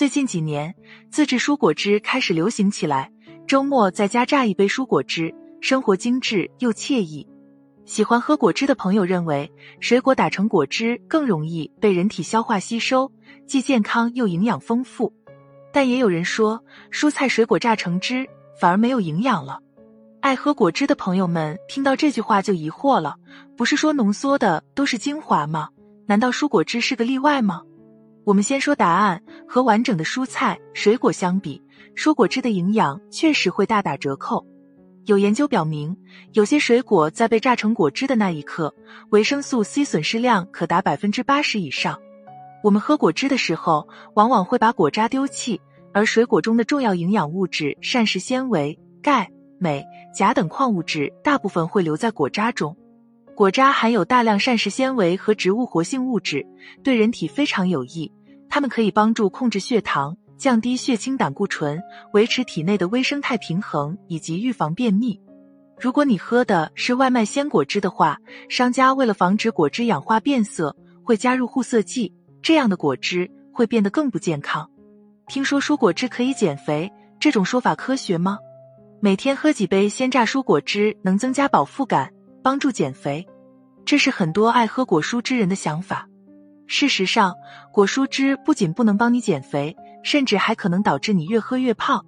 [0.00, 0.74] 最近几年，
[1.10, 3.12] 自制蔬果汁开始流行起来，
[3.46, 5.30] 周末在家榨一杯蔬果汁，
[5.60, 7.28] 生活精致又惬意。
[7.84, 13.12] 喜欢喝果汁的朋友认为，水果打成果汁更容易被人体消化吸收，
[13.46, 15.12] 既健康又营养丰富。
[15.70, 18.26] 但也有人说，蔬菜水果榨成汁
[18.58, 19.60] 反而没有营养了。
[20.22, 23.16] 爱喝果汁的朋友们听到这句话就疑惑了：
[23.54, 25.68] 不是说浓缩的都是精华吗？
[26.06, 27.60] 难道蔬果汁是个例外吗？
[28.24, 29.22] 我们先说答案。
[29.48, 31.60] 和完整的蔬菜水果相比，
[31.96, 34.46] 蔬果汁的营养确实会大打折扣。
[35.06, 35.96] 有研究表明，
[36.34, 38.72] 有些水果在被榨成果汁的那一刻，
[39.08, 41.98] 维生素 C 损失量可达百分之八十以上。
[42.62, 45.60] 我们喝果汁的时候，往往会把果渣丢弃，
[45.92, 49.28] 而水果中的重要营养物质膳食纤维、钙、
[49.58, 52.76] 镁、钾等矿物质大部分会留在果渣中。
[53.40, 56.46] 果渣含有大量膳食纤维和植物活性物质，
[56.84, 58.12] 对人体非常有益。
[58.50, 61.80] 它们可以帮助控制血糖、降低血清胆固醇、
[62.12, 65.18] 维持体内的微生态平衡以及预防便秘。
[65.78, 68.18] 如果你喝的是外卖鲜果汁的话，
[68.50, 74.70] 商家为了防止果汁氧化变色，会加入护色剂，这样的果汁会变得更不健康。
[75.28, 78.36] 听说蔬果汁可以减肥，这种说法科学吗？
[79.00, 83.26] 每天喝几杯鲜榨蔬果汁能增加饱腹感，帮助减肥，
[83.90, 86.06] 这是很多爱喝果蔬汁人的想法。
[86.68, 87.34] 事实上，
[87.72, 92.06] 果蔬汁不仅不能帮你减肥，甚至还可能导致你越喝越胖。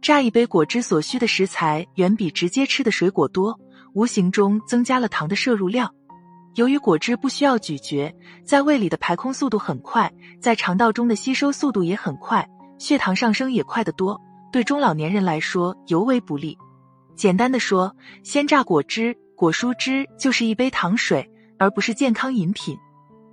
[0.00, 3.56] 榨一杯果汁所需的食材远比直接吃的水果多，
[3.94, 5.94] 无形中增加了糖的摄入量。
[6.56, 8.12] 由于果汁不需要咀嚼，
[8.44, 12.44] 在胃里的排空速度很快，在肠道中的吸收速度也很快，
[12.78, 14.20] 血糖上升也快得多，
[14.50, 16.58] 对中老年人来说尤为不利。
[17.14, 22.76] 简单的说，鲜榨果汁、果蔬汁就是一杯糖水，而不是健康饮品。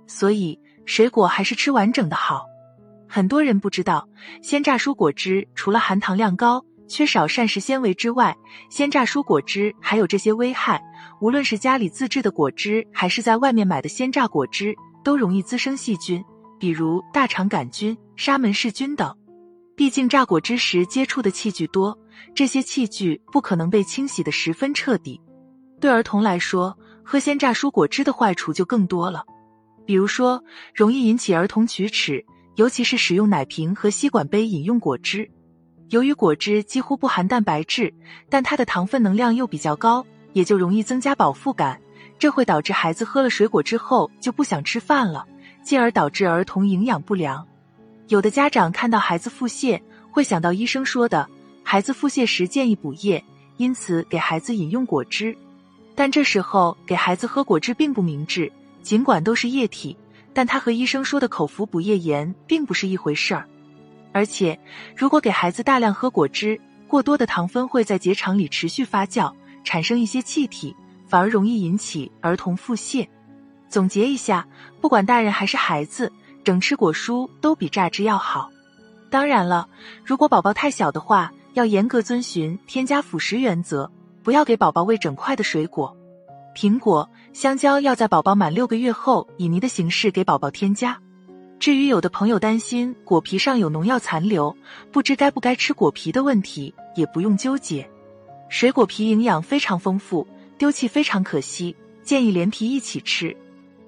[0.06, 2.44] 所以，水果还是吃完整的好。
[3.08, 4.08] 很多人不知道，
[4.42, 8.36] 鲜榨蔬果汁除了含糖量高、缺少膳食纤维之外，
[8.70, 10.82] 鲜榨蔬果汁还有这些危害。
[11.20, 14.74] 无论是家里自制的果汁，还是在外面买的鲜榨果汁，
[15.04, 16.24] 都容易滋生细菌，
[16.58, 19.14] 比如大肠杆菌、沙门氏菌等。
[19.76, 21.98] 毕竟榨果汁时接触的器具多，
[22.34, 25.20] 这些器具不可能被清洗的十分彻底。
[25.80, 29.24] 对儿童来说，喝鲜榨蔬果汁的坏处就更多了。
[29.86, 32.24] 比如说，容易引起儿童龋齿，
[32.56, 35.28] 尤其是使用奶瓶和吸管杯饮用果汁。
[35.88, 37.92] 由于果汁几乎不含蛋白质，
[38.28, 41.80] 但它的糖分能量又比较高，也就容易增加饱腹感。
[42.18, 45.26] 这会导致孩子喝了水果之后就不想吃饭了，
[45.62, 47.44] 进而导致儿童营养不良。
[48.08, 49.80] 有的家长看到孩子腹泻，
[50.10, 51.26] 会想到医生说的，
[51.64, 53.24] 孩子腹泻时建议补液，
[53.56, 55.34] 因此给孩子饮用果汁。
[55.94, 58.50] 但这时候给孩子喝果汁并不明智。
[58.82, 59.94] 尽管都是液体，
[60.32, 63.46] 但它和医生说的口服补液盐并不是一回事儿。
[64.12, 64.58] 而且，
[64.96, 66.58] 如果给孩子大量喝果汁，
[66.88, 69.32] 过多的糖分会在结肠里持续发酵，
[69.64, 70.74] 产生一些气体，
[71.06, 73.06] 反而容易引起儿童腹泻。
[73.68, 74.48] 总结一下，
[74.80, 76.10] 不管大人还是孩子，
[76.42, 78.50] 整吃果蔬都比榨汁要好。
[79.10, 79.68] 当然了，
[80.04, 85.96] 如果宝宝太小的话，要严格遵循添加辅食原则，不要给宝宝喂整块的水果。
[86.54, 90.98] 苹果、香蕉要在宝宝满六个月后以泥的形式给宝宝添加。
[91.58, 94.56] 至于有的朋友担心果皮上有农药残留，
[94.90, 97.88] 不知该不该吃果皮的问题，也不用纠结。
[98.48, 100.26] 水果皮营养非常丰富，
[100.58, 103.36] 丢弃非常可惜，建议连皮一起吃。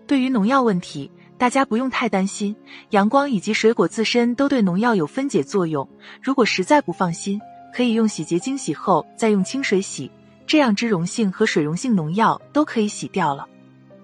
[0.07, 2.55] 对于农药问题，大家不用太担心，
[2.91, 5.89] 阳光以及水果自身都对农药有分解作用。
[6.23, 7.41] 如果实在不放心，
[7.75, 10.11] 可以用洗洁精洗后再用清水洗。
[10.47, 13.47] 这样，脂溶性和水溶性农药都可以洗掉了。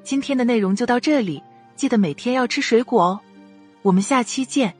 [0.03, 1.43] 今天的内容就到这里，
[1.77, 3.21] 记得每天要吃水果哦。
[3.83, 4.75] 我们下期见。